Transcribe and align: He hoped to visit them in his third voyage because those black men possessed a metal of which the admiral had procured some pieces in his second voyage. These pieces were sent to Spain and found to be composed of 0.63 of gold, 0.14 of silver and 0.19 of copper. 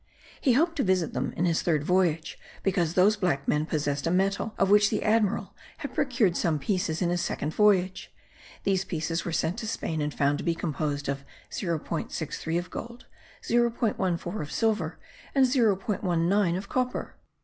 He 0.41 0.53
hoped 0.53 0.77
to 0.77 0.83
visit 0.83 1.13
them 1.13 1.31
in 1.33 1.45
his 1.45 1.61
third 1.61 1.83
voyage 1.83 2.39
because 2.63 2.95
those 2.95 3.15
black 3.15 3.47
men 3.47 3.67
possessed 3.67 4.07
a 4.07 4.09
metal 4.09 4.55
of 4.57 4.71
which 4.71 4.89
the 4.89 5.03
admiral 5.03 5.53
had 5.77 5.93
procured 5.93 6.35
some 6.35 6.57
pieces 6.57 7.03
in 7.03 7.11
his 7.11 7.21
second 7.21 7.53
voyage. 7.53 8.11
These 8.63 8.83
pieces 8.83 9.25
were 9.25 9.31
sent 9.31 9.59
to 9.59 9.67
Spain 9.67 10.01
and 10.01 10.11
found 10.11 10.39
to 10.39 10.43
be 10.43 10.55
composed 10.55 11.07
of 11.07 11.23
0.63 11.51 12.57
of 12.57 12.71
gold, 12.71 13.05
0.14 13.43 14.41
of 14.41 14.51
silver 14.51 14.97
and 15.35 15.45
0.19 15.45 16.57
of 16.57 16.67
copper. 16.67 17.17